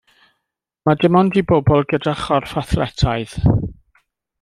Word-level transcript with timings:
Mae 0.89 0.97
dim 1.03 1.19
ond 1.21 1.37
i 1.41 1.45
bobl 1.53 1.85
gyda 1.95 2.17
chorff 2.25 2.59
athletaidd. 2.67 3.41